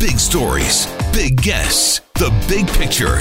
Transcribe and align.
Big 0.00 0.18
stories, 0.18 0.86
big 1.12 1.42
guests, 1.42 2.00
the 2.14 2.30
big 2.48 2.66
picture. 2.68 3.18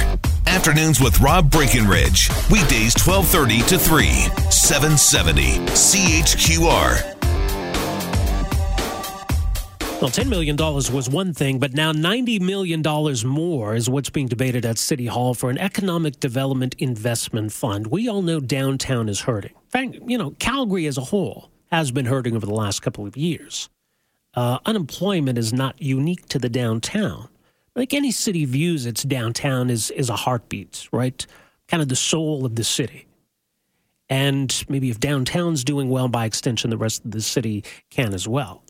Afternoons 0.47 1.01
with 1.01 1.19
Rob 1.19 1.51
Breckenridge. 1.51 2.29
Weekdays 2.49 2.95
1230 2.95 3.59
to 3.63 3.77
3, 3.77 4.07
770 4.49 5.57
CHQR. 5.75 7.19
Well, 10.01 10.09
$10 10.09 10.29
million 10.29 10.55
was 10.55 11.09
one 11.09 11.33
thing, 11.33 11.59
but 11.59 11.73
now 11.73 11.91
$90 11.91 12.39
million 12.39 12.81
more 13.27 13.75
is 13.75 13.89
what's 13.89 14.09
being 14.09 14.29
debated 14.29 14.65
at 14.65 14.77
City 14.77 15.07
Hall 15.07 15.33
for 15.33 15.49
an 15.49 15.57
economic 15.57 16.21
development 16.21 16.75
investment 16.79 17.51
fund. 17.51 17.87
We 17.87 18.07
all 18.07 18.21
know 18.21 18.39
downtown 18.39 19.09
is 19.09 19.19
hurting. 19.19 19.51
In 19.75 20.01
you 20.07 20.17
know, 20.17 20.31
Calgary 20.39 20.85
as 20.85 20.97
a 20.97 21.01
whole 21.01 21.51
has 21.73 21.91
been 21.91 22.05
hurting 22.05 22.37
over 22.37 22.45
the 22.45 22.53
last 22.53 22.81
couple 22.81 23.05
of 23.05 23.17
years. 23.17 23.69
Uh, 24.35 24.59
unemployment 24.65 25.37
is 25.37 25.51
not 25.51 25.81
unique 25.81 26.27
to 26.27 26.39
the 26.39 26.49
downtown. 26.49 27.27
Like 27.75 27.93
any 27.93 28.11
city 28.11 28.45
views 28.45 28.85
its 28.85 29.03
downtown 29.03 29.69
as, 29.69 29.89
as 29.91 30.09
a 30.09 30.15
heartbeat, 30.15 30.87
right? 30.91 31.25
Kind 31.67 31.81
of 31.81 31.89
the 31.89 31.95
soul 31.95 32.45
of 32.45 32.55
the 32.55 32.63
city. 32.63 33.07
And 34.09 34.65
maybe 34.67 34.89
if 34.89 34.99
downtown's 34.99 35.63
doing 35.63 35.89
well, 35.89 36.07
by 36.07 36.25
extension, 36.25 36.69
the 36.69 36.77
rest 36.77 37.05
of 37.05 37.11
the 37.11 37.21
city 37.21 37.63
can 37.91 38.13
as 38.13 38.27
well. 38.27 38.63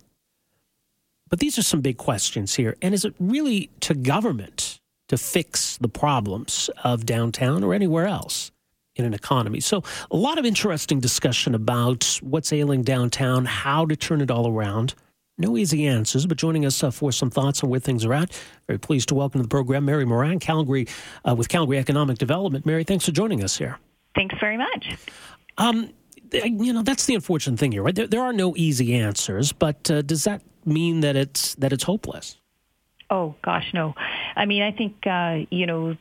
But 1.29 1.39
these 1.39 1.57
are 1.57 1.63
some 1.63 1.81
big 1.81 1.97
questions 1.97 2.55
here. 2.55 2.75
And 2.81 2.93
is 2.93 3.05
it 3.05 3.13
really 3.19 3.69
to 3.81 3.93
government 3.93 4.79
to 5.07 5.17
fix 5.17 5.77
the 5.77 5.87
problems 5.87 6.69
of 6.83 7.05
downtown 7.05 7.63
or 7.63 7.73
anywhere 7.73 8.07
else 8.07 8.51
in 8.95 9.05
an 9.05 9.13
economy? 9.13 9.59
So, 9.59 9.83
a 10.11 10.17
lot 10.17 10.37
of 10.37 10.45
interesting 10.45 10.99
discussion 10.99 11.55
about 11.55 12.19
what's 12.21 12.51
ailing 12.51 12.83
downtown, 12.83 13.45
how 13.45 13.85
to 13.85 13.95
turn 13.95 14.21
it 14.21 14.31
all 14.31 14.47
around. 14.47 14.95
No 15.39 15.55
easy 15.55 15.87
answers, 15.87 16.25
but 16.25 16.37
joining 16.37 16.65
us 16.65 16.83
uh, 16.83 16.91
for 16.91 17.13
some 17.13 17.29
thoughts 17.29 17.63
on 17.63 17.69
where 17.69 17.79
things 17.79 18.03
are 18.03 18.13
at. 18.13 18.37
Very 18.67 18.77
pleased 18.77 19.07
to 19.07 19.15
welcome 19.15 19.39
to 19.39 19.43
the 19.43 19.49
program 19.49 19.85
Mary 19.85 20.03
Moran, 20.03 20.37
Calgary, 20.39 20.85
uh, 21.27 21.33
with 21.33 21.47
Calgary 21.47 21.77
Economic 21.77 22.17
Development. 22.17 22.65
Mary, 22.65 22.83
thanks 22.83 23.05
for 23.05 23.11
joining 23.11 23.41
us 23.41 23.57
here. 23.57 23.79
Thanks 24.15 24.35
very 24.41 24.57
much. 24.57 24.97
Um, 25.57 25.93
you 26.33 26.73
know, 26.73 26.83
that's 26.83 27.05
the 27.05 27.15
unfortunate 27.15 27.57
thing 27.57 27.71
here, 27.71 27.81
right? 27.81 27.95
There, 27.95 28.05
there 28.05 28.21
are 28.21 28.33
no 28.33 28.53
easy 28.57 28.93
answers, 28.95 29.53
but 29.53 29.89
uh, 29.89 30.01
does 30.01 30.25
that 30.25 30.41
mean 30.65 30.99
that 30.99 31.15
it's 31.15 31.55
that 31.55 31.71
it's 31.71 31.83
hopeless? 31.83 32.37
Oh 33.09 33.33
gosh, 33.41 33.71
no. 33.73 33.95
I 34.35 34.45
mean, 34.45 34.61
I 34.61 34.71
think 34.71 35.07
uh, 35.07 35.45
you 35.49 35.65
know 35.65 35.95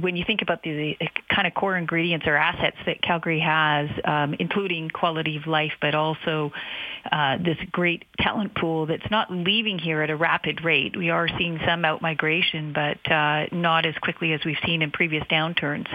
when 0.00 0.16
you 0.16 0.24
think 0.26 0.42
about 0.42 0.62
the, 0.62 0.96
the, 0.98 1.08
kind 1.32 1.46
of 1.46 1.54
core 1.54 1.76
ingredients 1.76 2.26
or 2.26 2.36
assets 2.36 2.76
that 2.86 3.02
Calgary 3.02 3.40
has, 3.40 3.88
um, 4.04 4.34
including 4.38 4.88
quality 4.90 5.36
of 5.36 5.46
life, 5.46 5.72
but 5.80 5.94
also 5.94 6.52
uh, 7.10 7.36
this 7.38 7.58
great 7.72 8.04
talent 8.18 8.54
pool 8.54 8.86
that's 8.86 9.10
not 9.10 9.30
leaving 9.30 9.78
here 9.78 10.02
at 10.02 10.10
a 10.10 10.16
rapid 10.16 10.64
rate. 10.64 10.96
We 10.96 11.10
are 11.10 11.28
seeing 11.28 11.58
some 11.66 11.84
out 11.84 12.02
migration, 12.02 12.72
but 12.72 13.10
uh, 13.10 13.46
not 13.52 13.86
as 13.86 13.94
quickly 14.00 14.32
as 14.32 14.40
we've 14.44 14.56
seen 14.64 14.82
in 14.82 14.90
previous 14.90 15.24
downturns. 15.24 15.86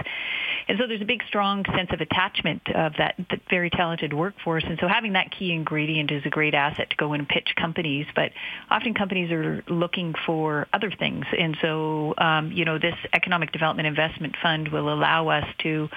And 0.68 0.78
so 0.78 0.86
there's 0.86 1.00
a 1.02 1.06
big, 1.06 1.22
strong 1.26 1.64
sense 1.76 1.90
of 1.92 2.00
attachment 2.00 2.62
of 2.74 2.92
that, 2.98 3.14
that 3.30 3.40
very 3.50 3.70
talented 3.70 4.12
workforce. 4.12 4.64
And 4.66 4.78
so 4.80 4.88
having 4.88 5.14
that 5.14 5.30
key 5.30 5.52
ingredient 5.52 6.10
is 6.10 6.22
a 6.24 6.30
great 6.30 6.54
asset 6.54 6.90
to 6.90 6.96
go 6.96 7.12
and 7.12 7.28
pitch 7.28 7.54
companies. 7.56 8.06
But 8.14 8.32
often 8.70 8.94
companies 8.94 9.30
are 9.30 9.62
looking 9.68 10.14
for 10.26 10.66
other 10.72 10.90
things. 10.90 11.24
And 11.36 11.56
so, 11.60 12.14
um, 12.18 12.52
you 12.52 12.64
know, 12.64 12.78
this 12.78 12.94
economic 13.12 13.52
development 13.52 13.86
investment 13.86 14.36
fund 14.42 14.68
will 14.68 14.92
allow 14.92 15.28
us 15.28 15.46
to 15.62 15.88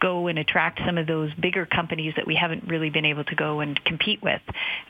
go 0.00 0.26
and 0.26 0.38
attract 0.38 0.80
some 0.86 0.98
of 0.98 1.06
those 1.06 1.32
bigger 1.34 1.66
companies 1.66 2.14
that 2.16 2.26
we 2.26 2.34
haven't 2.34 2.64
really 2.66 2.90
been 2.90 3.04
able 3.04 3.24
to 3.24 3.34
go 3.34 3.60
and 3.60 3.82
compete 3.84 4.22
with. 4.22 4.42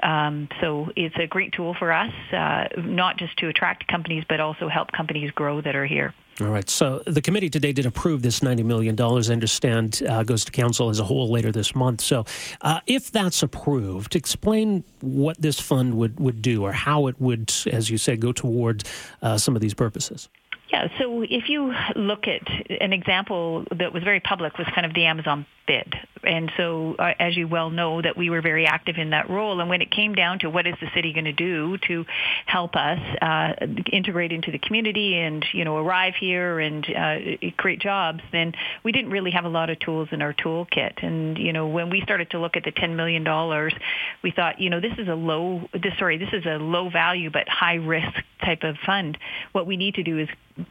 Um, 0.03 0.49
so 0.61 0.91
it's 0.97 1.17
a 1.19 1.27
great 1.27 1.53
tool 1.53 1.75
for 1.79 1.93
us, 1.93 2.13
uh, 2.33 2.69
not 2.77 3.17
just 3.17 3.37
to 3.39 3.49
attract 3.49 3.87
companies, 3.89 4.25
but 4.29 4.41
also 4.41 4.69
help 4.69 4.93
companies 4.93 5.31
grow 5.33 5.61
that 5.61 5.75
are 5.75 5.87
here. 5.87 6.15
All 6.41 6.47
right. 6.49 6.71
So 6.71 7.03
the 7.05 7.21
committee 7.21 7.51
today 7.51 7.73
did 7.73 7.85
approve 7.85 8.23
this 8.23 8.41
$90 8.41 8.65
million. 8.65 9.01
I 9.01 9.33
understand 9.33 10.03
uh, 10.09 10.23
goes 10.23 10.45
to 10.45 10.53
council 10.53 10.89
as 10.89 11.01
a 11.01 11.05
whole 11.05 11.29
later 11.29 11.51
this 11.51 11.75
month. 11.75 12.01
So 12.01 12.27
uh, 12.61 12.79
if 12.87 13.11
that's 13.11 13.43
approved, 13.43 14.15
explain 14.15 14.85
what 15.01 15.41
this 15.41 15.59
fund 15.59 15.95
would, 15.95 16.21
would 16.21 16.41
do 16.41 16.63
or 16.63 16.71
how 16.71 17.09
it 17.09 17.21
would, 17.21 17.53
as 17.67 17.91
you 17.91 17.99
said, 17.99 18.21
go 18.21 18.31
towards 18.31 18.85
uh, 19.21 19.37
some 19.37 19.57
of 19.57 19.63
these 19.63 19.75
purposes. 19.75 20.29
Yeah, 20.71 20.89
so 20.99 21.23
if 21.23 21.49
you 21.49 21.73
look 21.97 22.29
at 22.29 22.47
an 22.81 22.93
example 22.93 23.65
that 23.79 23.93
was 23.93 24.03
very 24.03 24.21
public 24.21 24.59
was 24.59 24.67
kind 24.75 24.87
of 24.87 24.93
the 24.93 25.07
Amazon 25.07 25.47
bid. 25.69 25.95
And 26.25 26.51
so, 26.57 26.97
uh, 26.99 27.13
as 27.21 27.37
you 27.37 27.47
well 27.47 27.71
know, 27.71 28.03
that 28.03 28.17
we 28.17 28.29
were 28.29 28.41
very 28.41 28.67
active 28.67 28.97
in 28.97 29.11
that 29.11 29.31
role. 29.31 29.61
And 29.61 29.71
when 29.71 29.83
it 29.83 29.91
came 29.91 30.15
down 30.15 30.41
to 30.41 30.51
what 30.51 30.67
is 30.67 30.75
the 30.81 30.89
city 30.95 31.13
going 31.13 31.27
to 31.27 31.33
do 31.33 31.79
to 31.87 32.05
help 32.47 32.75
us 32.75 32.99
uh, 33.23 33.53
integrate 33.93 34.33
into 34.33 34.51
the 34.51 34.59
community 34.59 35.17
and 35.17 35.45
you 35.53 35.65
know 35.65 35.77
arrive 35.77 36.15
here 36.19 36.59
and 36.59 36.85
uh, 36.85 37.17
create 37.57 37.81
jobs, 37.81 38.21
then 38.33 38.55
we 38.83 38.91
didn't 38.91 39.11
really 39.11 39.31
have 39.31 39.45
a 39.45 39.49
lot 39.49 39.71
of 39.71 39.79
tools 39.79 40.09
in 40.11 40.23
our 40.23 40.33
toolkit. 40.33 41.05
And 41.05 41.39
you 41.39 41.53
know, 41.53 41.69
when 41.69 41.91
we 41.91 42.01
started 42.01 42.31
to 42.31 42.41
look 42.41 42.57
at 42.57 42.65
the 42.65 42.73
ten 42.73 42.97
million 42.97 43.23
dollars, 43.23 43.75
we 44.23 44.33
thought, 44.33 44.61
you 44.61 44.71
know, 44.71 44.81
this 44.81 44.99
is 44.99 45.07
a 45.07 45.15
low, 45.15 45.69
this 45.73 45.93
sorry, 45.99 46.19
this 46.19 46.33
is 46.33 46.45
a 46.47 46.59
low 46.59 46.91
value 46.91 47.31
but 47.31 47.49
high 47.49 47.77
risk 47.77 48.13
type 48.45 48.65
of 48.65 48.77
fund. 48.85 49.19
What 49.53 49.67
we 49.67 49.77
need 49.77 49.95
to 49.95 50.03
do 50.03 50.19
is 50.19 50.29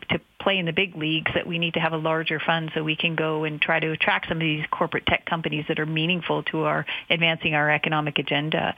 to 0.09 0.19
play 0.39 0.57
in 0.57 0.65
the 0.65 0.71
big 0.71 0.95
leagues 0.95 1.31
that 1.33 1.45
we 1.45 1.57
need 1.57 1.73
to 1.73 1.79
have 1.79 1.93
a 1.93 1.97
larger 1.97 2.39
fund 2.39 2.71
so 2.73 2.83
we 2.83 2.95
can 2.95 3.15
go 3.15 3.43
and 3.43 3.61
try 3.61 3.79
to 3.79 3.91
attract 3.91 4.27
some 4.27 4.37
of 4.37 4.41
these 4.41 4.63
corporate 4.71 5.05
tech 5.05 5.25
companies 5.25 5.65
that 5.67 5.79
are 5.79 5.85
meaningful 5.85 6.43
to 6.43 6.63
our 6.63 6.85
advancing 7.09 7.53
our 7.53 7.71
economic 7.71 8.17
agenda. 8.19 8.75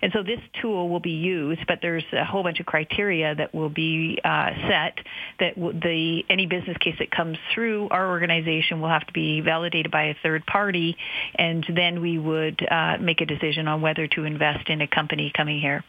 And 0.00 0.12
so 0.12 0.22
this 0.22 0.40
tool 0.60 0.88
will 0.88 1.00
be 1.00 1.10
used, 1.10 1.60
but 1.68 1.78
there's 1.82 2.04
a 2.12 2.24
whole 2.24 2.42
bunch 2.42 2.60
of 2.60 2.66
criteria 2.66 3.34
that 3.34 3.54
will 3.54 3.68
be 3.68 4.18
uh, 4.24 4.50
set 4.68 4.98
that 5.38 5.54
the 5.56 6.24
any 6.28 6.46
business 6.46 6.76
case 6.78 6.96
that 6.98 7.10
comes 7.10 7.38
through 7.54 7.88
our 7.90 8.08
organization 8.08 8.80
will 8.80 8.88
have 8.88 9.06
to 9.06 9.12
be 9.12 9.40
validated 9.40 9.92
by 9.92 10.04
a 10.04 10.14
third 10.22 10.44
party, 10.46 10.96
and 11.36 11.64
then 11.74 12.00
we 12.00 12.18
would 12.18 12.66
uh, 12.68 12.96
make 13.00 13.20
a 13.20 13.26
decision 13.26 13.68
on 13.68 13.80
whether 13.80 14.06
to 14.08 14.24
invest 14.24 14.68
in 14.68 14.80
a 14.80 14.88
company 14.88 15.32
coming 15.34 15.60
here. 15.60 15.84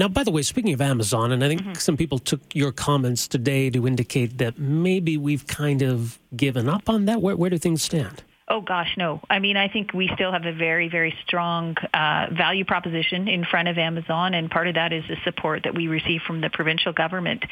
Now, 0.00 0.08
by 0.08 0.24
the 0.24 0.30
way, 0.30 0.40
speaking 0.40 0.72
of 0.72 0.80
Amazon, 0.80 1.30
and 1.30 1.44
I 1.44 1.48
think 1.48 1.60
mm-hmm. 1.60 1.74
some 1.74 1.94
people 1.94 2.18
took 2.18 2.40
your 2.54 2.72
comments 2.72 3.28
today 3.28 3.68
to 3.68 3.86
indicate 3.86 4.38
that 4.38 4.58
maybe 4.58 5.18
we've 5.18 5.46
kind 5.46 5.82
of 5.82 6.18
given 6.34 6.70
up 6.70 6.88
on 6.88 7.04
that. 7.04 7.20
Where, 7.20 7.36
where 7.36 7.50
do 7.50 7.58
things 7.58 7.82
stand? 7.82 8.22
Oh 8.52 8.60
gosh, 8.60 8.96
no. 8.96 9.20
I 9.30 9.38
mean, 9.38 9.56
I 9.56 9.68
think 9.68 9.92
we 9.94 10.10
still 10.12 10.32
have 10.32 10.44
a 10.44 10.52
very, 10.52 10.88
very 10.88 11.14
strong 11.24 11.76
uh, 11.94 12.26
value 12.36 12.64
proposition 12.64 13.28
in 13.28 13.44
front 13.44 13.68
of 13.68 13.78
Amazon, 13.78 14.34
and 14.34 14.50
part 14.50 14.66
of 14.66 14.74
that 14.74 14.92
is 14.92 15.04
the 15.08 15.14
support 15.22 15.62
that 15.62 15.76
we 15.76 15.86
receive 15.86 16.22
from 16.26 16.40
the 16.40 16.50
provincial 16.50 16.92
government. 16.92 17.44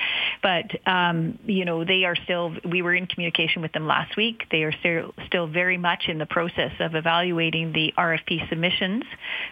But 0.42 0.64
um, 0.88 1.38
you 1.46 1.64
know, 1.64 1.84
they 1.84 2.04
are 2.04 2.16
still. 2.16 2.52
We 2.68 2.82
were 2.82 2.96
in 2.96 3.06
communication 3.06 3.62
with 3.62 3.70
them 3.70 3.86
last 3.86 4.16
week. 4.16 4.42
They 4.50 4.64
are 4.64 4.72
still 4.72 5.14
still 5.28 5.46
very 5.46 5.78
much 5.78 6.06
in 6.08 6.18
the 6.18 6.26
process 6.26 6.72
of 6.80 6.96
evaluating 6.96 7.72
the 7.72 7.94
RFP 7.96 8.48
submissions, 8.48 9.04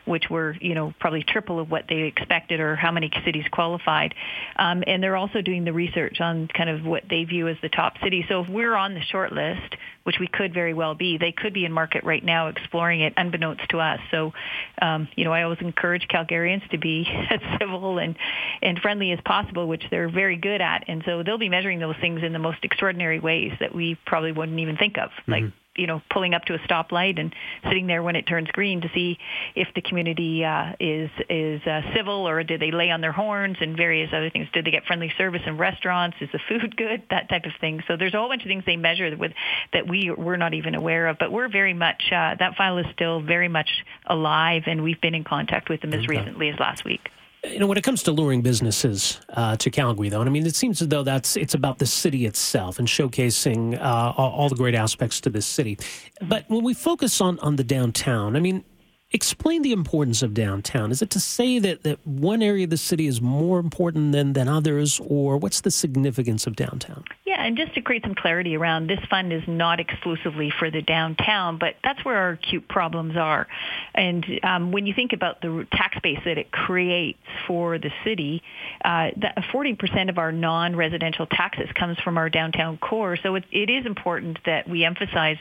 which 0.04 0.28
were 0.28 0.56
you 0.60 0.74
know 0.74 0.94
probably 0.98 1.22
triple 1.22 1.60
of 1.60 1.70
what 1.70 1.84
they 1.88 2.02
expected 2.02 2.58
or 2.58 2.74
how 2.74 2.90
many 2.90 3.08
cities 3.24 3.44
qualified. 3.52 4.16
Um, 4.56 4.82
and 4.84 5.00
they're 5.00 5.16
also 5.16 5.42
doing 5.42 5.64
the 5.64 5.72
research 5.72 6.20
on 6.20 6.48
kind 6.48 6.70
of 6.70 6.84
what 6.84 7.04
they 7.08 7.22
view 7.22 7.46
as 7.46 7.56
the 7.62 7.68
top 7.68 7.94
cities. 8.02 8.24
So 8.28 8.40
if 8.40 8.48
we're 8.48 8.74
on 8.74 8.94
the 8.94 9.02
short 9.02 9.32
list, 9.32 9.76
which 10.02 10.16
we 10.18 10.26
could 10.26 10.52
very 10.52 10.74
well 10.74 10.94
be, 10.94 11.18
they 11.18 11.35
could 11.36 11.52
be 11.52 11.64
in 11.64 11.72
market 11.72 12.04
right 12.04 12.24
now 12.24 12.48
exploring 12.48 13.00
it 13.00 13.14
unbeknownst 13.16 13.68
to 13.70 13.78
us. 13.78 14.00
So, 14.10 14.32
um, 14.80 15.08
you 15.16 15.24
know, 15.24 15.32
I 15.32 15.42
always 15.42 15.60
encourage 15.60 16.06
Calgarians 16.08 16.68
to 16.70 16.78
be 16.78 17.06
as 17.30 17.40
civil 17.58 17.98
and, 17.98 18.16
and 18.62 18.78
friendly 18.78 19.12
as 19.12 19.20
possible, 19.24 19.68
which 19.68 19.84
they're 19.90 20.08
very 20.08 20.36
good 20.36 20.60
at. 20.60 20.84
And 20.88 21.02
so 21.04 21.22
they'll 21.22 21.38
be 21.38 21.48
measuring 21.48 21.78
those 21.78 21.96
things 22.00 22.22
in 22.22 22.32
the 22.32 22.38
most 22.38 22.58
extraordinary 22.62 23.20
ways 23.20 23.52
that 23.60 23.74
we 23.74 23.96
probably 24.06 24.32
wouldn't 24.32 24.58
even 24.58 24.76
think 24.76 24.98
of. 24.98 25.10
Mm-hmm. 25.10 25.32
You 25.76 25.86
know 25.86 26.02
pulling 26.10 26.34
up 26.34 26.44
to 26.46 26.54
a 26.54 26.58
stoplight 26.58 27.18
and 27.20 27.34
sitting 27.64 27.86
there 27.86 28.02
when 28.02 28.16
it 28.16 28.26
turns 28.26 28.48
green 28.50 28.80
to 28.82 28.88
see 28.94 29.18
if 29.54 29.68
the 29.74 29.80
community 29.80 30.44
uh, 30.44 30.72
is 30.80 31.10
is 31.28 31.62
uh, 31.66 31.82
civil 31.94 32.28
or 32.28 32.42
do 32.42 32.58
they 32.58 32.70
lay 32.70 32.90
on 32.90 33.00
their 33.00 33.12
horns 33.12 33.56
and 33.60 33.76
various 33.76 34.10
other 34.12 34.30
things. 34.30 34.48
Do 34.52 34.62
they 34.62 34.70
get 34.70 34.84
friendly 34.84 35.12
service 35.18 35.42
in 35.46 35.56
restaurants? 35.58 36.16
Is 36.20 36.28
the 36.32 36.40
food 36.48 36.76
good? 36.76 37.02
That 37.10 37.28
type 37.28 37.44
of 37.44 37.52
thing. 37.60 37.82
So 37.88 37.96
there's 37.96 38.14
a 38.14 38.18
whole 38.18 38.28
bunch 38.28 38.42
of 38.42 38.48
things 38.48 38.64
they 38.66 38.76
measure 38.76 39.14
with 39.16 39.32
that 39.72 39.88
we 39.88 40.10
we're 40.10 40.36
not 40.36 40.54
even 40.54 40.74
aware 40.74 41.08
of. 41.08 41.18
But 41.18 41.32
we're 41.32 41.48
very 41.48 41.74
much 41.74 42.02
uh, 42.10 42.34
that 42.38 42.54
file 42.56 42.78
is 42.78 42.86
still 42.92 43.20
very 43.20 43.48
much 43.48 43.68
alive, 44.06 44.62
and 44.66 44.82
we've 44.82 45.00
been 45.00 45.14
in 45.14 45.24
contact 45.24 45.68
with 45.68 45.80
them 45.80 45.92
as 45.92 46.04
okay. 46.04 46.18
recently 46.18 46.48
as 46.48 46.58
last 46.58 46.84
week. 46.84 47.10
You 47.50 47.60
know, 47.60 47.66
when 47.66 47.78
it 47.78 47.84
comes 47.84 48.02
to 48.04 48.12
luring 48.12 48.42
businesses 48.42 49.20
uh, 49.30 49.56
to 49.56 49.70
Calgary, 49.70 50.08
though, 50.08 50.20
and 50.20 50.28
I 50.28 50.32
mean, 50.32 50.46
it 50.46 50.56
seems 50.56 50.82
as 50.82 50.88
though 50.88 51.02
that's 51.02 51.36
it's 51.36 51.54
about 51.54 51.78
the 51.78 51.86
city 51.86 52.26
itself 52.26 52.78
and 52.78 52.88
showcasing 52.88 53.80
uh, 53.80 54.12
all, 54.16 54.30
all, 54.32 54.48
the 54.48 54.56
great 54.56 54.74
aspects 54.74 55.20
to 55.22 55.30
this 55.30 55.46
city. 55.46 55.78
But 56.20 56.44
when 56.48 56.64
we 56.64 56.74
focus 56.74 57.20
on 57.20 57.38
on 57.40 57.56
the 57.56 57.64
downtown, 57.64 58.36
I 58.36 58.40
mean, 58.40 58.64
explain 59.12 59.62
the 59.62 59.72
importance 59.72 60.22
of 60.22 60.34
downtown. 60.34 60.90
Is 60.90 61.00
it 61.00 61.10
to 61.10 61.20
say 61.20 61.58
that, 61.60 61.84
that 61.84 62.04
one 62.06 62.42
area 62.42 62.64
of 62.64 62.70
the 62.70 62.76
city 62.76 63.06
is 63.06 63.20
more 63.20 63.58
important 63.60 64.12
than, 64.12 64.32
than 64.32 64.48
others, 64.48 65.00
or 65.04 65.36
what's 65.36 65.60
the 65.60 65.70
significance 65.70 66.46
of 66.46 66.56
downtown? 66.56 67.04
Yeah, 67.24 67.44
and 67.44 67.56
just 67.56 67.74
to 67.74 67.80
create 67.80 68.02
some 68.02 68.14
clarity 68.14 68.56
around 68.56 68.88
this 68.88 68.98
fund 69.08 69.32
is 69.32 69.42
not 69.46 69.78
exclusively 69.78 70.52
for 70.58 70.70
the 70.70 70.82
downtown, 70.82 71.58
but 71.58 71.76
that's 71.84 72.04
where 72.04 72.16
our 72.16 72.30
acute 72.30 72.66
problems 72.68 73.16
are. 73.16 73.46
And 73.94 74.24
um, 74.42 74.72
when 74.72 74.86
you 74.86 74.94
think 74.94 75.12
about 75.12 75.40
the 75.40 75.66
tax 75.72 75.98
base 76.02 76.18
that 76.24 76.38
it 76.38 76.50
creates 76.50 77.18
for 77.46 77.78
the 77.78 77.90
city, 78.04 78.42
uh, 78.84 79.10
40% 79.52 80.08
of 80.08 80.18
our 80.18 80.32
non-residential 80.32 81.26
taxes 81.26 81.68
comes 81.78 81.98
from 82.00 82.18
our 82.18 82.28
downtown 82.28 82.76
core. 82.78 83.16
So 83.22 83.36
it, 83.36 83.44
it 83.52 83.70
is 83.70 83.86
important 83.86 84.38
that 84.46 84.68
we 84.68 84.84
emphasize 84.84 85.38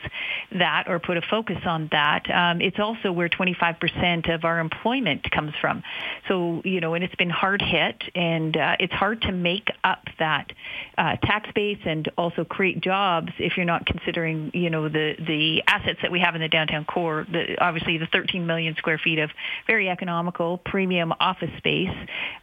that 0.52 0.84
or 0.86 1.00
put 1.00 1.16
a 1.16 1.22
focus 1.22 1.58
on 1.66 1.88
that. 1.90 2.30
Um, 2.30 2.60
it's 2.60 2.78
also 2.78 3.10
where 3.10 3.28
25% 3.60 4.34
of 4.34 4.44
our 4.44 4.58
employment 4.58 5.30
comes 5.30 5.52
from. 5.60 5.82
So, 6.28 6.62
you 6.64 6.80
know, 6.80 6.94
and 6.94 7.04
it's 7.04 7.14
been 7.14 7.30
hard 7.30 7.62
hit, 7.62 8.02
and 8.14 8.56
uh, 8.56 8.76
it's 8.78 8.92
hard 8.92 9.22
to 9.22 9.32
make 9.32 9.68
up 9.84 10.04
that 10.18 10.52
uh, 10.98 11.16
tax 11.22 11.48
base 11.54 11.78
and 11.84 12.08
also 12.16 12.44
create 12.44 12.80
jobs 12.80 13.32
if 13.38 13.56
you're 13.56 13.66
not 13.66 13.86
considering, 13.86 14.50
you 14.54 14.70
know, 14.70 14.88
the 14.88 15.14
the 15.18 15.62
assets 15.66 15.98
that 16.02 16.10
we 16.10 16.20
have 16.20 16.34
in 16.34 16.40
the 16.40 16.48
downtown 16.48 16.84
core. 16.84 17.26
The, 17.30 17.56
obviously, 17.60 17.98
the 17.98 18.06
13 18.06 18.46
million 18.46 18.74
square 18.76 18.98
feet 18.98 19.18
of 19.18 19.30
very 19.66 19.88
economical 19.88 20.58
premium 20.58 21.12
office 21.20 21.50
space, 21.58 21.94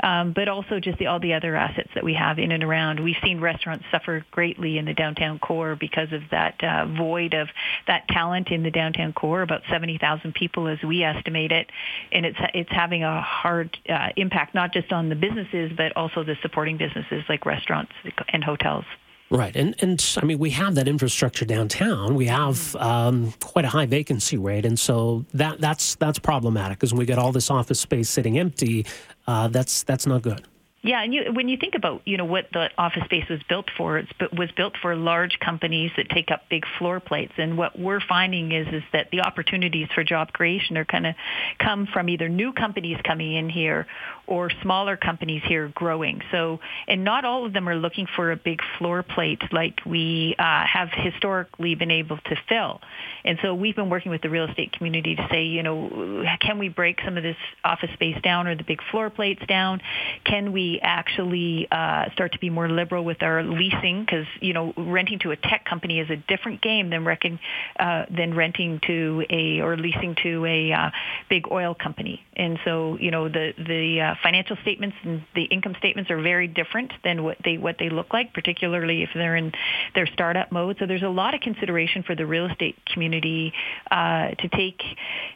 um, 0.01 0.33
but 0.33 0.47
also 0.47 0.79
just 0.79 0.97
the, 0.99 1.07
all 1.07 1.19
the 1.19 1.33
other 1.33 1.55
assets 1.55 1.89
that 1.95 2.03
we 2.03 2.13
have 2.13 2.39
in 2.39 2.51
and 2.51 2.63
around. 2.63 2.99
We've 3.03 3.15
seen 3.23 3.39
restaurants 3.39 3.85
suffer 3.91 4.25
greatly 4.31 4.77
in 4.77 4.85
the 4.85 4.93
downtown 4.93 5.39
core 5.39 5.75
because 5.75 6.11
of 6.11 6.21
that 6.31 6.63
uh, 6.63 6.85
void 6.85 7.33
of 7.33 7.47
that 7.87 8.07
talent 8.07 8.49
in 8.49 8.63
the 8.63 8.71
downtown 8.71 9.13
core. 9.13 9.41
About 9.41 9.61
70,000 9.69 10.33
people, 10.33 10.67
as 10.67 10.79
we 10.83 11.02
estimate 11.03 11.51
it, 11.51 11.69
and 12.11 12.25
it's 12.25 12.37
it's 12.53 12.71
having 12.71 13.03
a 13.03 13.21
hard 13.21 13.77
uh, 13.89 14.09
impact 14.15 14.55
not 14.55 14.73
just 14.73 14.91
on 14.91 15.09
the 15.09 15.15
businesses 15.15 15.71
but 15.75 15.95
also 15.95 16.23
the 16.23 16.35
supporting 16.41 16.77
businesses 16.77 17.23
like 17.29 17.45
restaurants 17.45 17.91
and 18.29 18.43
hotels. 18.43 18.85
Right, 19.29 19.55
and 19.55 19.73
and 19.81 20.17
I 20.21 20.25
mean 20.25 20.37
we 20.37 20.51
have 20.51 20.75
that 20.75 20.87
infrastructure 20.87 21.45
downtown. 21.45 22.13
We 22.13 22.27
have 22.27 22.75
um, 22.75 23.33
quite 23.39 23.65
a 23.65 23.69
high 23.69 23.87
vacancy 23.87 24.37
rate, 24.37 24.65
and 24.65 24.79
so 24.79 25.25
that 25.33 25.59
that's 25.59 25.95
that's 25.95 26.19
problematic 26.19 26.77
because 26.77 26.93
we 26.93 27.05
get 27.05 27.17
all 27.17 27.31
this 27.31 27.49
office 27.49 27.79
space 27.79 28.09
sitting 28.09 28.37
empty, 28.37 28.85
uh, 29.25 29.47
that's 29.47 29.83
that's 29.83 30.05
not 30.05 30.21
good. 30.21 30.45
Yeah, 30.85 31.01
and 31.01 31.13
you, 31.13 31.31
when 31.31 31.47
you 31.47 31.55
think 31.55 31.75
about 31.75 32.01
you 32.03 32.17
know 32.17 32.25
what 32.25 32.47
the 32.51 32.69
office 32.77 33.05
space 33.05 33.23
was 33.29 33.39
built 33.47 33.67
for, 33.77 33.99
it 33.99 34.07
was 34.37 34.51
built 34.51 34.73
for 34.81 34.97
large 34.97 35.39
companies 35.39 35.91
that 35.95 36.09
take 36.09 36.29
up 36.29 36.49
big 36.49 36.65
floor 36.77 36.99
plates. 36.99 37.31
And 37.37 37.57
what 37.57 37.79
we're 37.79 38.01
finding 38.01 38.51
is 38.51 38.67
is 38.67 38.83
that 38.91 39.07
the 39.09 39.21
opportunities 39.21 39.87
for 39.95 40.03
job 40.03 40.33
creation 40.33 40.75
are 40.77 40.83
kind 40.83 41.07
of 41.07 41.15
come 41.57 41.87
from 41.87 42.09
either 42.09 42.27
new 42.27 42.51
companies 42.51 42.97
coming 43.05 43.33
in 43.33 43.49
here 43.49 43.87
or 44.27 44.49
smaller 44.61 44.97
companies 44.97 45.41
here 45.45 45.69
growing. 45.73 46.21
So, 46.31 46.59
and 46.87 47.05
not 47.05 47.23
all 47.23 47.45
of 47.45 47.53
them 47.53 47.69
are 47.69 47.75
looking 47.75 48.07
for 48.15 48.33
a 48.33 48.35
big 48.35 48.59
floor 48.77 49.03
plate 49.03 49.41
like 49.53 49.79
we 49.85 50.35
uh, 50.37 50.65
have 50.65 50.89
historically 50.91 51.75
been 51.75 51.91
able 51.91 52.17
to 52.17 52.35
fill. 52.49 52.81
And 53.23 53.39
so 53.41 53.53
we've 53.53 53.75
been 53.75 53.89
working 53.89 54.11
with 54.11 54.21
the 54.21 54.29
real 54.29 54.45
estate 54.49 54.73
community 54.73 55.15
to 55.15 55.27
say, 55.31 55.45
you 55.45 55.63
know, 55.63 56.25
can 56.41 56.59
we 56.59 56.67
break 56.67 56.99
some 57.05 57.15
of 57.15 57.23
this 57.23 57.37
office 57.63 57.89
space 57.93 58.17
down 58.21 58.47
or 58.47 58.55
the 58.55 58.63
big 58.63 58.81
floor 58.91 59.09
plates 59.09 59.41
down? 59.47 59.81
Can 60.25 60.51
we 60.51 60.72
actually 60.81 61.67
uh, 61.71 62.11
start 62.13 62.33
to 62.33 62.39
be 62.39 62.49
more 62.49 62.69
liberal 62.69 63.03
with 63.03 63.21
our 63.23 63.43
leasing? 63.43 64.03
Because, 64.05 64.25
you 64.39 64.53
know, 64.53 64.73
renting 64.77 65.19
to 65.19 65.31
a 65.31 65.35
tech 65.35 65.65
company 65.65 65.99
is 65.99 66.09
a 66.09 66.17
different 66.17 66.61
game 66.61 66.89
than, 66.89 67.05
reckon, 67.05 67.39
uh, 67.79 68.05
than 68.09 68.35
renting 68.35 68.79
to 68.87 69.25
a 69.29 69.61
or 69.61 69.77
leasing 69.77 70.15
to 70.23 70.45
a 70.45 70.71
uh, 70.71 70.89
big 71.29 71.51
oil 71.51 71.75
company. 71.75 72.21
And 72.35 72.59
so, 72.65 72.97
you 72.99 73.11
know, 73.11 73.29
the, 73.29 73.53
the 73.57 74.01
uh, 74.01 74.15
financial 74.23 74.57
statements 74.61 74.97
and 75.03 75.23
the 75.35 75.43
income 75.43 75.75
statements 75.77 76.09
are 76.09 76.21
very 76.21 76.47
different 76.47 76.91
than 77.03 77.23
what 77.23 77.37
they 77.43 77.57
what 77.57 77.77
they 77.79 77.89
look 77.89 78.13
like, 78.13 78.33
particularly 78.33 79.03
if 79.03 79.09
they're 79.13 79.35
in 79.35 79.51
their 79.95 80.07
startup 80.07 80.51
mode. 80.51 80.77
So 80.79 80.85
there's 80.85 81.03
a 81.03 81.09
lot 81.09 81.33
of 81.33 81.41
consideration 81.41 82.03
for 82.03 82.15
the 82.15 82.25
real 82.25 82.47
estate 82.47 82.77
community 82.91 83.53
uh, 83.91 84.29
to 84.29 84.49
take 84.49 84.81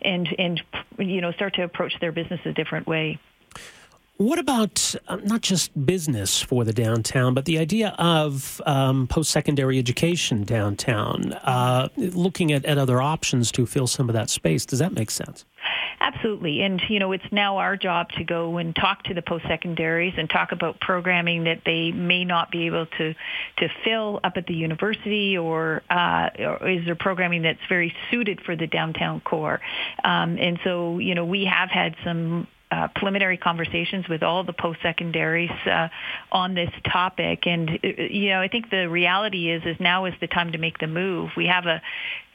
and 0.02 0.28
and 0.38 0.62
you 0.98 1.22
know 1.22 1.32
start 1.32 1.56
to 1.56 1.64
approach 1.64 1.94
their 2.00 2.12
business 2.12 2.40
a 2.46 2.54
different 2.54 2.88
way. 2.88 3.20
What 4.18 4.40
about 4.40 4.96
uh, 5.08 5.18
not 5.18 5.42
just 5.42 5.86
business 5.86 6.42
for 6.42 6.64
the 6.64 6.74
downtown, 6.74 7.36
but 7.36 7.46
the 7.46 7.60
idea 7.60 7.94
of 8.00 8.60
um, 8.66 9.06
post 9.06 9.30
secondary 9.30 9.78
education 9.78 10.44
downtown, 10.44 11.34
uh, 11.34 11.90
looking 11.96 12.52
at, 12.52 12.66
at 12.66 12.80
other 12.80 13.00
options 13.00 13.52
to 13.52 13.68
fill 13.68 13.86
some 13.86 14.10
of 14.10 14.14
that 14.14 14.32
space? 14.32 14.66
Does 14.66 14.80
that 14.80 14.92
make 14.92 15.12
sense? 15.12 15.46
Absolutely. 16.00 16.62
And, 16.62 16.82
you 16.90 16.98
know, 16.98 17.12
it's 17.12 17.32
now 17.32 17.58
our 17.58 17.78
job 17.78 18.10
to 18.18 18.24
go 18.24 18.58
and 18.58 18.76
talk 18.76 19.04
to 19.04 19.14
the 19.14 19.22
post-secondaries 19.22 20.14
and 20.18 20.28
talk 20.28 20.52
about 20.52 20.80
programming 20.80 21.44
that 21.44 21.62
they 21.64 21.92
may 21.92 22.26
not 22.26 22.50
be 22.50 22.66
able 22.66 22.88
to, 22.98 23.14
to 23.58 23.70
fill 23.84 24.20
up 24.24 24.34
at 24.36 24.48
the 24.48 24.54
university 24.54 25.38
or, 25.38 25.84
uh, 25.92 26.30
or 26.40 26.68
is 26.68 26.86
there 26.86 26.96
programming 26.96 27.44
that's 27.44 27.60
very 27.70 27.94
suited 28.10 28.42
for 28.42 28.56
the 28.56 28.66
downtown 28.66 29.20
core. 29.22 29.60
Um, 30.04 30.40
and 30.40 30.60
so, 30.64 30.98
you 30.98 31.14
know, 31.14 31.26
we 31.26 31.46
have 31.46 31.70
had 31.70 31.96
some 32.04 32.48
uh, 32.70 32.88
preliminary 32.96 33.38
conversations 33.38 34.08
with 34.10 34.24
all 34.24 34.44
the 34.44 34.54
post-secondaries 34.54 35.52
uh, 35.66 35.88
on 36.32 36.54
this 36.54 36.70
topic. 36.92 37.48
And, 37.48 37.70
uh, 37.70 37.88
you 38.10 38.30
know, 38.30 38.42
I 38.42 38.50
think 38.50 38.70
the 38.70 38.90
reality 38.90 39.50
is, 39.50 39.64
is 39.66 39.78
now 39.80 40.06
is 40.06 40.14
the 40.20 40.28
time 40.28 40.52
to 40.52 40.58
make 40.58 40.78
the 40.80 40.88
move. 40.88 41.30
We 41.38 41.48
have 41.48 41.66
a, 41.66 41.82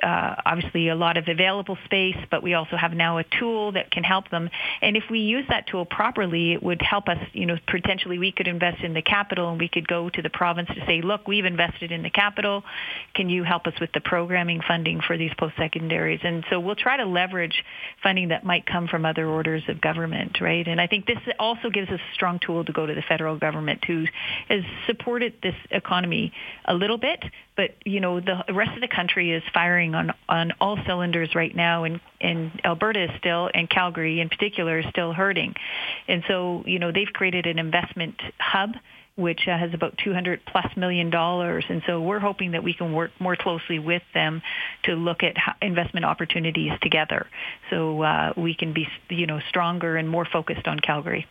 uh, 0.03 0.35
obviously 0.47 0.89
a 0.89 0.95
lot 0.95 1.17
of 1.17 1.29
available 1.29 1.77
space, 1.85 2.17
but 2.31 2.43
we 2.43 2.55
also 2.55 2.77
have 2.77 2.93
now 2.93 3.19
a 3.19 3.25
tool 3.39 3.73
that 3.73 3.91
can 3.91 4.05
help 4.05 4.31
them. 4.31 4.51
And 4.81 4.97
if 4.97 5.05
we 5.11 5.21
use 5.21 5.45
that 5.49 5.67
tool 5.67 5.85
properly, 5.85 6.53
it 6.53 6.63
would 6.63 6.83
help 6.83 7.09
us, 7.09 7.19
you 7.33 7.47
know, 7.47 7.59
potentially 7.67 8.19
we 8.19 8.33
could 8.33 8.49
invest 8.49 8.83
in 8.83 8.95
the 8.95 9.03
capital 9.03 9.51
and 9.51 9.61
we 9.61 9.69
could 9.69 9.87
go 9.87 10.09
to 10.11 10.23
the 10.23 10.31
province 10.31 10.69
to 10.69 10.87
say, 10.87 11.03
look, 11.03 11.29
we've 11.29 11.45
invested 11.45 11.93
in 11.93 12.03
the 12.03 12.11
capital. 12.11 12.65
Can 13.15 13.29
you 13.29 13.45
help 13.45 13.67
us 13.67 13.75
with 13.81 13.93
the 13.93 14.01
programming 14.01 14.61
funding 14.67 15.01
for 15.07 15.17
these 15.19 15.33
post-secondaries? 15.39 16.21
And 16.23 16.45
so 16.51 16.59
we'll 16.59 16.75
try 16.75 16.97
to 16.97 17.05
leverage 17.05 17.65
funding 18.03 18.29
that 18.29 18.45
might 18.45 18.67
come 18.67 18.89
from 18.89 19.05
other 19.05 19.27
orders 19.27 19.63
of 19.69 19.81
government, 19.81 20.22
right? 20.41 20.67
And 20.67 20.81
I 20.81 20.87
think 20.87 21.07
this 21.07 21.19
also 21.39 21.71
gives 21.71 21.89
us 21.89 22.01
a 22.01 22.15
strong 22.15 22.39
tool 22.39 22.65
to 22.65 22.73
go 22.73 22.87
to 22.87 22.95
the 22.95 23.03
federal 23.03 23.37
government 23.37 23.85
who 23.85 24.05
has 24.49 24.63
supported 24.87 25.35
this 25.43 25.55
economy 25.71 26.33
a 26.65 26.75
little 26.75 26.99
bit, 26.99 27.23
but 27.57 27.71
you 27.85 28.01
know 28.01 28.21
the 28.21 28.45
rest 28.53 28.75
of 28.75 28.81
the 28.81 28.89
country 28.89 29.33
is 29.33 29.43
firing 29.53 29.95
on 29.95 30.13
on 30.29 30.53
all 30.61 30.79
cylinders 30.87 31.35
right 31.35 31.55
now 31.55 31.85
and 31.85 32.01
and 32.21 32.61
Alberta 32.65 33.05
is 33.05 33.11
still 33.19 33.51
and 33.53 33.69
Calgary 33.69 34.21
in 34.21 34.29
particular 34.29 34.79
is 34.79 34.87
still 34.91 35.13
hurting 35.13 35.55
and 36.09 36.23
so 36.29 36.63
you 36.67 36.79
know 36.79 36.93
they've 36.93 37.13
created 37.13 37.47
an 37.47 37.59
investment 37.59 38.21
hub 38.39 38.71
which 39.17 39.41
uh, 39.47 39.57
has 39.57 39.75
about 39.75 39.97
200 39.99 40.41
plus 40.47 40.77
million 40.77 41.11
dollars 41.11 41.65
and 41.69 41.83
so 41.87 42.01
we're 42.01 42.19
hoping 42.19 42.53
that 42.53 42.63
we 42.63 42.75
can 42.75 42.93
work 42.93 43.11
more 43.19 43.37
closely 43.37 43.79
with 43.79 44.03
them 44.15 44.43
to 44.85 44.95
look 44.95 45.23
at 45.23 45.37
investment 45.61 46.05
opportunities 46.05 46.73
together 46.81 47.27
so 47.71 48.03
uh, 48.03 48.33
we 48.37 48.55
can 48.55 48.73
be 48.73 48.87
you 49.11 49.27
know 49.27 49.41
stronger 49.49 49.97
and 49.97 50.09
more 50.09 50.25
focused 50.25 50.67
on 50.67 50.79
Calgary 50.81 51.27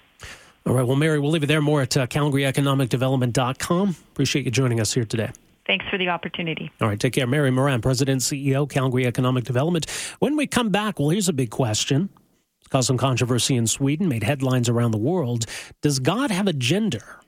all 0.65 0.73
right 0.73 0.85
well 0.85 0.95
Mary 0.95 1.19
we'll 1.19 1.31
leave 1.31 1.43
it 1.43 1.47
there 1.47 1.61
more 1.61 1.81
at 1.81 1.95
uh, 1.97 2.05
calgaryeconomicdevelopment.com 2.07 3.95
appreciate 4.11 4.45
you 4.45 4.51
joining 4.51 4.79
us 4.79 4.93
here 4.93 5.05
today 5.05 5.31
Thanks 5.67 5.85
for 5.89 5.97
the 5.97 6.09
opportunity. 6.09 6.71
All 6.81 6.87
right, 6.87 6.99
take 6.99 7.13
care. 7.13 7.27
Mary 7.27 7.51
Moran, 7.51 7.81
President 7.81 8.21
CEO, 8.21 8.69
Calgary 8.69 9.05
Economic 9.05 9.43
Development. 9.43 9.89
When 10.19 10.35
we 10.35 10.47
come 10.47 10.69
back, 10.69 10.99
well, 10.99 11.09
here's 11.09 11.29
a 11.29 11.33
big 11.33 11.49
question. 11.49 12.09
It's 12.59 12.67
caused 12.67 12.87
some 12.87 12.97
controversy 12.97 13.55
in 13.55 13.67
Sweden, 13.67 14.09
made 14.09 14.23
headlines 14.23 14.67
around 14.67 14.91
the 14.91 14.97
world. 14.97 15.45
Does 15.81 15.99
God 15.99 16.31
have 16.31 16.47
a 16.47 16.53
gender? 16.53 17.21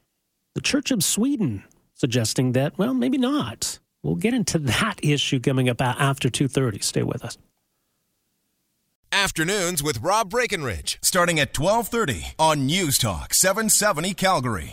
The 0.56 0.62
Church 0.62 0.92
of 0.92 1.04
Sweden 1.04 1.64
suggesting 1.96 2.52
that, 2.52 2.78
well, 2.78 2.94
maybe 2.94 3.18
not. 3.18 3.80
We'll 4.04 4.16
get 4.16 4.34
into 4.34 4.60
that 4.78 5.00
issue 5.04 5.40
coming 5.40 5.70
up 5.70 5.82
after 5.82 6.30
2.30. 6.30 6.84
Stay 6.84 7.04
with 7.04 7.24
us. 7.24 7.38
Afternoons 9.12 9.84
with 9.84 10.02
Rob 10.02 10.32
Breckenridge, 10.32 10.98
starting 11.04 11.40
at 11.40 11.58
1230 11.58 12.34
on 12.40 12.66
News 12.66 12.98
Talk 12.98 13.34
770 13.34 14.16
Calgary. 14.16 14.72